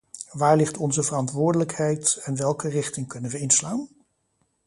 Waar 0.31 0.55
ligt 0.57 0.77
onze 0.77 1.03
verantwoordelijkheid 1.03 2.21
en 2.23 2.35
welke 2.35 2.67
richting 2.69 3.07
kunnen 3.07 3.31
we 3.31 3.37
inslaan? 3.39 3.87